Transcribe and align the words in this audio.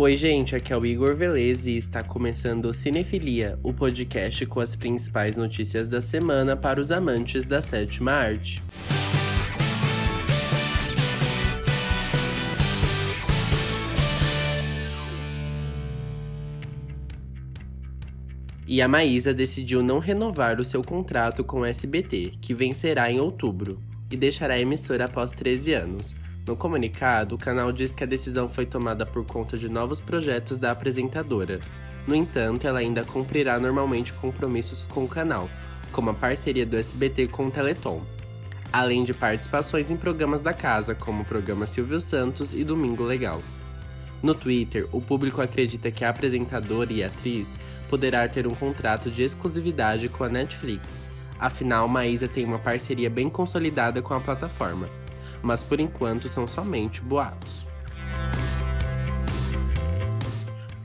Oi, 0.00 0.16
gente, 0.16 0.54
aqui 0.54 0.72
é 0.72 0.76
o 0.76 0.86
Igor 0.86 1.16
Velez 1.16 1.66
e 1.66 1.76
está 1.76 2.04
começando 2.04 2.66
o 2.66 2.72
Cinefilia, 2.72 3.58
o 3.64 3.72
podcast 3.72 4.46
com 4.46 4.60
as 4.60 4.76
principais 4.76 5.36
notícias 5.36 5.88
da 5.88 6.00
semana 6.00 6.56
para 6.56 6.80
os 6.80 6.92
amantes 6.92 7.46
da 7.46 7.60
sétima 7.60 8.12
arte. 8.12 8.62
E 18.68 18.80
a 18.80 18.86
Maísa 18.86 19.34
decidiu 19.34 19.82
não 19.82 19.98
renovar 19.98 20.60
o 20.60 20.64
seu 20.64 20.84
contrato 20.84 21.42
com 21.42 21.62
o 21.62 21.64
SBT, 21.64 22.34
que 22.40 22.54
vencerá 22.54 23.10
em 23.10 23.18
outubro, 23.18 23.80
e 24.12 24.16
deixará 24.16 24.54
a 24.54 24.60
emissora 24.60 25.06
após 25.06 25.32
13 25.32 25.72
anos. 25.72 26.27
No 26.48 26.56
comunicado, 26.56 27.34
o 27.34 27.38
canal 27.38 27.70
diz 27.70 27.92
que 27.92 28.02
a 28.02 28.06
decisão 28.06 28.48
foi 28.48 28.64
tomada 28.64 29.04
por 29.04 29.22
conta 29.22 29.58
de 29.58 29.68
novos 29.68 30.00
projetos 30.00 30.56
da 30.56 30.70
apresentadora. 30.70 31.60
No 32.06 32.14
entanto, 32.14 32.66
ela 32.66 32.78
ainda 32.78 33.04
cumprirá 33.04 33.60
normalmente 33.60 34.14
compromissos 34.14 34.86
com 34.88 35.04
o 35.04 35.08
canal, 35.08 35.46
como 35.92 36.08
a 36.08 36.14
parceria 36.14 36.64
do 36.64 36.78
SBT 36.78 37.26
com 37.26 37.48
o 37.48 37.50
Teleton, 37.50 38.00
além 38.72 39.04
de 39.04 39.12
participações 39.12 39.90
em 39.90 39.96
programas 39.98 40.40
da 40.40 40.54
casa, 40.54 40.94
como 40.94 41.20
o 41.20 41.24
programa 41.26 41.66
Silvio 41.66 42.00
Santos 42.00 42.54
e 42.54 42.64
Domingo 42.64 43.04
Legal. 43.04 43.42
No 44.22 44.34
Twitter, 44.34 44.88
o 44.90 45.02
público 45.02 45.42
acredita 45.42 45.90
que 45.90 46.02
a 46.02 46.08
apresentadora 46.08 46.90
e 46.90 47.04
atriz 47.04 47.54
poderá 47.90 48.26
ter 48.26 48.46
um 48.46 48.54
contrato 48.54 49.10
de 49.10 49.22
exclusividade 49.22 50.08
com 50.08 50.24
a 50.24 50.30
Netflix. 50.30 51.02
Afinal, 51.38 51.86
Maísa 51.86 52.26
tem 52.26 52.46
uma 52.46 52.58
parceria 52.58 53.10
bem 53.10 53.28
consolidada 53.28 54.00
com 54.00 54.14
a 54.14 54.20
plataforma. 54.20 54.88
Mas 55.42 55.62
por 55.62 55.80
enquanto 55.80 56.28
são 56.28 56.46
somente 56.46 57.00
boatos. 57.00 57.66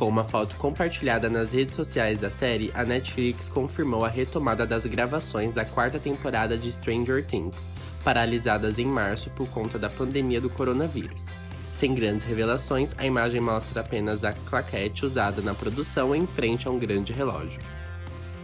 Com 0.00 0.08
uma 0.08 0.24
foto 0.24 0.56
compartilhada 0.56 1.28
nas 1.28 1.52
redes 1.52 1.76
sociais 1.76 2.16
da 2.16 2.30
série, 2.30 2.72
a 2.74 2.84
Netflix 2.84 3.50
confirmou 3.50 4.02
a 4.02 4.08
retomada 4.08 4.66
das 4.66 4.86
gravações 4.86 5.52
da 5.52 5.62
quarta 5.62 5.98
temporada 5.98 6.56
de 6.56 6.72
Stranger 6.72 7.22
Things, 7.22 7.70
paralisadas 8.02 8.78
em 8.78 8.86
março 8.86 9.28
por 9.28 9.46
conta 9.50 9.78
da 9.78 9.90
pandemia 9.90 10.40
do 10.40 10.48
coronavírus. 10.48 11.26
Sem 11.70 11.94
grandes 11.94 12.24
revelações, 12.24 12.94
a 12.96 13.04
imagem 13.04 13.42
mostra 13.42 13.82
apenas 13.82 14.24
a 14.24 14.32
claquete 14.32 15.04
usada 15.04 15.42
na 15.42 15.54
produção 15.54 16.14
em 16.14 16.26
frente 16.26 16.66
a 16.66 16.70
um 16.70 16.78
grande 16.78 17.12
relógio. 17.12 17.60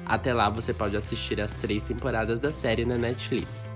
Até 0.05 0.35
lá 0.35 0.51
você 0.51 0.75
pode 0.75 0.95
assistir 0.95 1.41
as 1.41 1.55
três 1.55 1.83
temporadas 1.83 2.39
da 2.39 2.53
série 2.53 2.85
na 2.85 2.99
Netflix. 2.99 3.75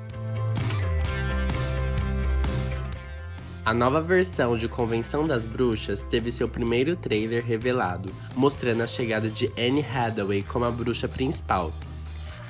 A 3.71 3.73
nova 3.73 4.01
versão 4.01 4.59
de 4.59 4.67
Convenção 4.67 5.23
das 5.23 5.45
Bruxas 5.45 6.03
teve 6.03 6.33
seu 6.33 6.49
primeiro 6.49 6.97
trailer 6.97 7.47
revelado, 7.47 8.12
mostrando 8.35 8.83
a 8.83 8.87
chegada 8.89 9.31
de 9.31 9.47
Anne 9.57 9.81
Hathaway 9.81 10.43
como 10.43 10.65
a 10.65 10.73
bruxa 10.73 11.07
principal, 11.07 11.73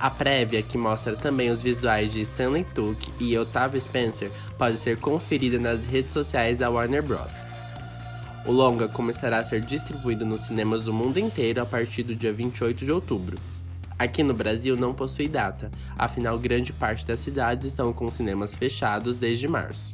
a 0.01 0.09
prévia, 0.09 0.63
que 0.63 0.79
mostra 0.79 1.15
também 1.15 1.51
os 1.51 1.63
visuais 1.63 2.11
de 2.11 2.23
Stanley 2.23 2.65
Tucci 2.75 3.13
e 3.21 3.37
Otávio 3.37 3.79
Spencer, 3.79 4.31
pode 4.57 4.79
ser 4.79 4.97
conferida 4.97 5.59
nas 5.59 5.85
redes 5.85 6.15
sociais 6.15 6.57
da 6.57 6.71
Warner 6.71 7.03
Bros. 7.03 7.35
O 8.47 8.51
longa 8.51 8.89
começará 8.89 9.41
a 9.41 9.45
ser 9.45 9.61
distribuído 9.61 10.25
nos 10.25 10.41
cinemas 10.41 10.85
do 10.85 10.93
mundo 10.95 11.19
inteiro 11.19 11.61
a 11.61 11.67
partir 11.67 12.03
do 12.03 12.17
dia 12.17 12.33
28 12.33 12.83
de 12.83 12.91
outubro. 12.91 13.37
Aqui 13.99 14.23
no 14.23 14.33
Brasil 14.33 14.75
não 14.75 14.95
possui 14.95 15.29
data, 15.29 15.71
afinal 15.99 16.39
grande 16.39 16.73
parte 16.73 17.05
das 17.05 17.21
cidades 17.21 17.67
estão 17.69 17.93
com 17.93 18.11
cinemas 18.11 18.55
fechados 18.55 19.19
desde 19.19 19.47
março. 19.47 19.93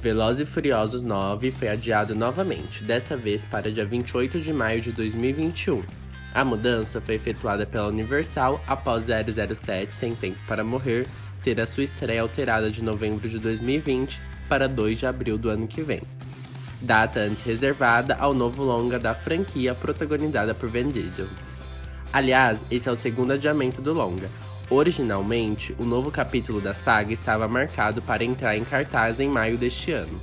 Velozes 0.00 0.48
e 0.48 0.50
Furiosos 0.50 1.02
9 1.02 1.50
foi 1.50 1.68
adiado 1.68 2.14
novamente, 2.14 2.82
dessa 2.82 3.18
vez 3.18 3.44
para 3.44 3.70
dia 3.70 3.84
28 3.84 4.40
de 4.40 4.50
maio 4.50 4.80
de 4.80 4.92
2021. 4.92 5.82
A 6.32 6.42
mudança 6.42 7.02
foi 7.02 7.16
efetuada 7.16 7.66
pela 7.66 7.88
Universal 7.88 8.64
após 8.66 9.04
007 9.04 9.94
Sem 9.94 10.12
Tempo 10.12 10.38
para 10.48 10.64
Morrer 10.64 11.06
ter 11.42 11.60
a 11.60 11.66
sua 11.66 11.84
estreia 11.84 12.22
alterada 12.22 12.70
de 12.70 12.82
novembro 12.82 13.28
de 13.28 13.38
2020 13.38 14.22
para 14.48 14.66
2 14.66 15.00
de 15.00 15.06
abril 15.06 15.36
do 15.36 15.50
ano 15.50 15.68
que 15.68 15.82
vem. 15.82 16.00
Data 16.80 17.20
antes 17.20 17.44
reservada 17.44 18.14
ao 18.14 18.32
novo 18.32 18.64
longa 18.64 18.98
da 18.98 19.14
franquia 19.14 19.74
protagonizada 19.74 20.54
por 20.54 20.70
Vin 20.70 20.88
Diesel. 20.88 21.28
Aliás, 22.10 22.64
esse 22.70 22.88
é 22.88 22.92
o 22.92 22.96
segundo 22.96 23.34
adiamento 23.34 23.82
do 23.82 23.92
longa, 23.92 24.30
Originalmente, 24.72 25.74
o 25.80 25.84
novo 25.84 26.12
capítulo 26.12 26.60
da 26.60 26.72
saga 26.72 27.12
estava 27.12 27.48
marcado 27.48 28.00
para 28.00 28.22
entrar 28.22 28.56
em 28.56 28.62
cartaz 28.62 29.18
em 29.18 29.28
maio 29.28 29.58
deste 29.58 29.90
ano. 29.90 30.20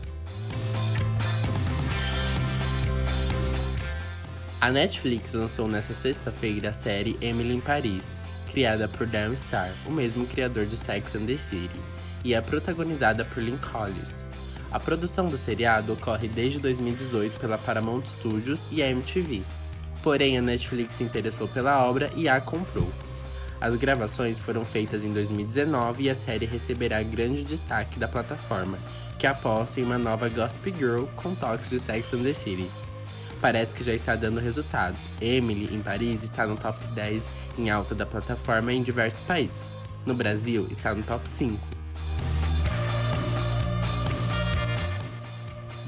A 4.62 4.72
Netflix 4.72 5.34
lançou 5.34 5.68
nesta 5.68 5.94
sexta-feira 5.94 6.70
a 6.70 6.74
série 6.74 7.18
Emily 7.20 7.56
em 7.56 7.60
Paris, 7.60 8.16
criada 8.50 8.88
por 8.88 9.06
Dan 9.06 9.34
Starr, 9.34 9.72
o 9.86 9.92
mesmo 9.92 10.26
criador 10.26 10.66
de 10.66 10.78
Sex 10.78 11.14
and 11.16 11.26
the 11.26 11.36
City, 11.36 11.80
e 12.24 12.34
é 12.34 12.40
protagonizada 12.40 13.26
por 13.26 13.44
Lynn 13.44 13.58
Collins. 13.58 14.26
A 14.72 14.80
produção 14.80 15.26
do 15.26 15.38
seriado 15.38 15.92
ocorre 15.92 16.30
desde 16.30 16.58
2018 16.60 17.38
pela 17.38 17.58
Paramount 17.58 18.06
Studios 18.06 18.66
e 18.72 18.82
a 18.82 18.90
MTV. 18.90 19.42
Porém, 20.02 20.38
a 20.38 20.42
Netflix 20.42 20.96
se 20.96 21.04
interessou 21.04 21.50
pela 21.50 21.86
obra 21.86 22.10
e 22.16 22.30
a 22.30 22.40
comprou. 22.40 22.90
As 23.60 23.76
gravações 23.76 24.40
foram 24.40 24.64
feitas 24.64 25.04
em 25.04 25.12
2019 25.12 26.04
e 26.04 26.10
a 26.10 26.16
série 26.16 26.46
receberá 26.46 27.02
grande 27.02 27.44
destaque 27.44 27.98
da 28.00 28.08
plataforma, 28.08 28.78
que 29.18 29.26
aposta 29.26 29.80
em 29.80 29.84
uma 29.84 29.98
nova 29.98 30.30
Gossip 30.30 30.72
Girl 30.78 31.06
com 31.16 31.34
toques 31.34 31.70
de 31.70 31.80
Sex 31.80 32.14
and 32.14 32.24
the 32.24 32.34
City. 32.34 32.70
Parece 33.42 33.74
que 33.74 33.84
já 33.84 33.94
está 33.94 34.16
dando 34.16 34.40
resultados. 34.40 35.08
Emily, 35.22 35.74
em 35.74 35.82
Paris, 35.82 36.24
está 36.24 36.46
no 36.46 36.56
top 36.56 36.84
10 36.94 37.26
em 37.58 37.70
alta 37.70 37.96
da 37.96 38.06
plataforma 38.06 38.72
em 38.74 38.84
diversos 38.84 39.22
países. 39.22 39.74
No 40.06 40.14
Brasil, 40.14 40.68
está 40.72 40.94
no 40.94 41.04
top 41.04 41.28
5. 41.28 41.58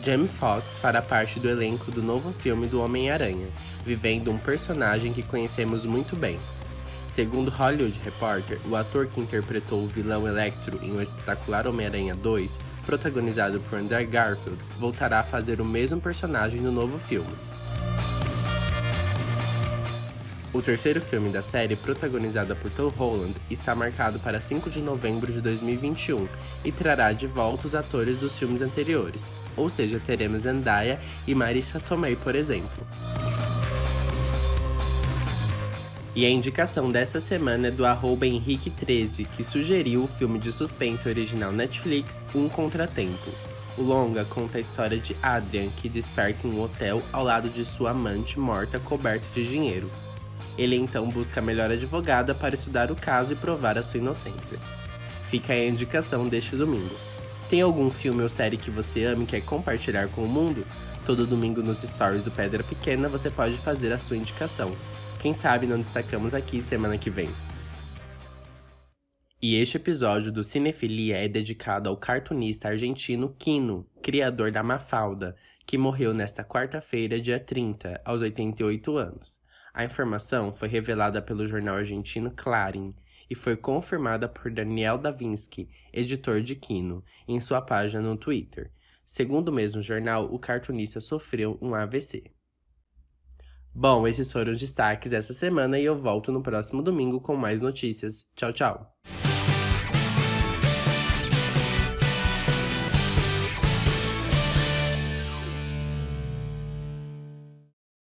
Jamie 0.03 0.27
Foxx 0.27 0.79
fará 0.79 1.01
parte 1.01 1.39
do 1.39 1.49
elenco 1.49 1.91
do 1.91 2.01
novo 2.01 2.31
filme 2.31 2.67
do 2.67 2.81
Homem-Aranha, 2.81 3.47
vivendo 3.85 4.31
um 4.31 4.37
personagem 4.37 5.11
que 5.11 5.21
conhecemos 5.21 5.85
muito 5.85 6.15
bem, 6.15 6.37
Segundo 7.19 7.51
Hollywood 7.51 7.99
Reporter, 8.01 8.57
o 8.65 8.77
ator 8.77 9.05
que 9.05 9.19
interpretou 9.19 9.83
o 9.83 9.87
vilão 9.87 10.25
Electro 10.25 10.79
em 10.81 10.93
O 10.93 11.01
Espetacular 11.01 11.67
Homem-Aranha 11.67 12.15
2, 12.15 12.57
protagonizado 12.85 13.59
por 13.59 13.77
Andrew 13.77 14.07
Garfield, 14.07 14.57
voltará 14.77 15.19
a 15.19 15.23
fazer 15.23 15.59
o 15.59 15.65
mesmo 15.65 15.99
personagem 15.99 16.61
no 16.61 16.71
novo 16.71 16.97
filme. 16.97 17.27
O 20.53 20.61
terceiro 20.61 21.01
filme 21.01 21.27
da 21.27 21.41
série, 21.41 21.75
protagonizada 21.75 22.55
por 22.55 22.71
Tom 22.71 22.87
Holland, 22.87 23.35
está 23.51 23.75
marcado 23.75 24.17
para 24.19 24.39
5 24.39 24.69
de 24.69 24.79
novembro 24.79 25.29
de 25.29 25.41
2021 25.41 26.25
e 26.63 26.71
trará 26.71 27.11
de 27.11 27.27
volta 27.27 27.67
os 27.67 27.75
atores 27.75 28.19
dos 28.19 28.39
filmes 28.39 28.61
anteriores, 28.61 29.29
ou 29.57 29.67
seja, 29.67 29.99
teremos 29.99 30.43
Zendaya 30.43 30.97
e 31.27 31.35
Marissa 31.35 31.81
Tomei, 31.81 32.15
por 32.15 32.33
exemplo. 32.33 32.87
E 36.19 36.25
a 36.25 36.29
indicação 36.29 36.91
desta 36.91 37.21
semana 37.21 37.69
é 37.69 37.71
do 37.71 37.85
arroba 37.85 38.25
Henrique13, 38.25 39.25
que 39.25 39.41
sugeriu 39.41 40.03
o 40.03 40.07
filme 40.07 40.37
de 40.37 40.51
suspense 40.51 41.07
original 41.07 41.49
Netflix 41.53 42.21
Um 42.35 42.49
Contratempo. 42.49 43.31
O 43.77 43.83
longa 43.83 44.25
conta 44.25 44.57
a 44.57 44.59
história 44.59 44.99
de 44.99 45.15
Adrian, 45.23 45.69
que 45.77 45.87
desperta 45.87 46.45
em 46.45 46.51
um 46.51 46.61
hotel 46.61 47.01
ao 47.13 47.23
lado 47.23 47.47
de 47.47 47.63
sua 47.63 47.91
amante 47.91 48.37
morta 48.37 48.77
coberta 48.79 49.25
de 49.33 49.47
dinheiro. 49.47 49.89
Ele 50.57 50.75
então 50.75 51.07
busca 51.07 51.39
a 51.39 51.41
melhor 51.41 51.71
advogada 51.71 52.35
para 52.35 52.53
estudar 52.53 52.91
o 52.91 52.97
caso 52.97 53.31
e 53.31 53.37
provar 53.37 53.77
a 53.77 53.81
sua 53.81 54.01
inocência. 54.01 54.59
Fica 55.29 55.53
aí 55.53 55.67
a 55.67 55.69
indicação 55.69 56.25
deste 56.25 56.53
domingo. 56.53 56.97
Tem 57.49 57.61
algum 57.61 57.89
filme 57.89 58.23
ou 58.23 58.27
série 58.27 58.57
que 58.57 58.69
você 58.69 59.05
ama 59.05 59.23
e 59.23 59.25
quer 59.25 59.41
compartilhar 59.43 60.09
com 60.09 60.23
o 60.23 60.27
mundo? 60.27 60.67
Todo 61.05 61.25
domingo 61.25 61.63
nos 61.63 61.81
stories 61.81 62.23
do 62.23 62.29
Pedra 62.29 62.61
Pequena 62.61 63.07
você 63.07 63.29
pode 63.29 63.55
fazer 63.55 63.93
a 63.93 63.97
sua 63.97 64.17
indicação. 64.17 64.75
Quem 65.19 65.33
sabe 65.33 65.67
não 65.67 65.77
destacamos 65.77 66.33
aqui 66.33 66.61
semana 66.61 66.97
que 66.97 67.09
vem. 67.09 67.27
E 69.41 69.57
este 69.57 69.75
episódio 69.75 70.31
do 70.31 70.45
Cinefilia 70.45 71.17
é 71.17 71.27
dedicado 71.27 71.89
ao 71.89 71.97
cartunista 71.97 72.69
argentino 72.69 73.35
Quino, 73.37 73.85
criador 74.01 74.49
da 74.49 74.63
Mafalda, 74.63 75.35
que 75.65 75.77
morreu 75.77 76.13
nesta 76.13 76.41
quarta-feira, 76.41 77.19
dia 77.19 77.37
30, 77.37 78.01
aos 78.05 78.21
88 78.21 78.97
anos. 78.97 79.41
A 79.73 79.83
informação 79.83 80.53
foi 80.53 80.69
revelada 80.69 81.21
pelo 81.21 81.45
jornal 81.45 81.75
argentino 81.75 82.31
Clarín 82.31 82.95
e 83.29 83.35
foi 83.35 83.57
confirmada 83.57 84.29
por 84.29 84.49
Daniel 84.49 84.97
Davinsky, 84.97 85.69
editor 85.91 86.39
de 86.41 86.55
Quino, 86.55 87.03
em 87.27 87.41
sua 87.41 87.61
página 87.61 88.01
no 88.01 88.15
Twitter. 88.15 88.71
Segundo 89.05 89.49
o 89.49 89.53
mesmo 89.53 89.81
jornal, 89.81 90.33
o 90.33 90.39
cartunista 90.39 91.01
sofreu 91.01 91.57
um 91.61 91.75
AVC. 91.75 92.23
Bom, 93.81 94.05
esses 94.05 94.29
foram 94.29 94.51
os 94.51 94.59
destaques 94.59 95.11
dessa 95.11 95.33
semana 95.33 95.79
e 95.79 95.85
eu 95.85 95.97
volto 95.97 96.33
no 96.33 96.43
próximo 96.43 96.81
domingo 96.83 97.21
com 97.21 97.37
mais 97.37 97.61
notícias. 97.61 98.27
Tchau, 98.35 98.51
tchau! 98.51 98.98